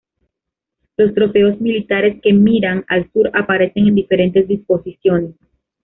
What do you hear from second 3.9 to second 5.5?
diferentes disposiciones.